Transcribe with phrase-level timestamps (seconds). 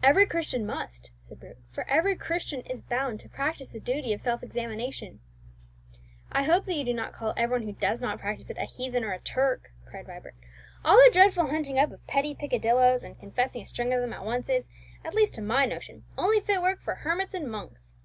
[0.00, 4.20] "Every Christian must," said Bruce; "for every Christian is bound to practise the duty of
[4.20, 5.18] self examination."
[6.30, 9.02] "I hope that you don't call every one who does not practise it a heathen
[9.02, 10.36] or a Turk," cried Vibert.
[10.84, 14.24] "All that dreadful hunting up of petty peccadilloes, and confessing a string of them at
[14.24, 14.68] once, is,
[15.04, 17.96] at least to my notion, only fit work for hermits and monks!"